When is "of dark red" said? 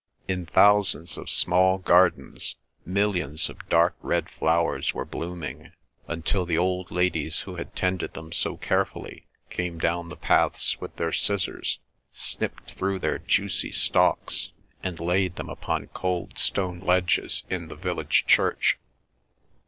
3.51-4.31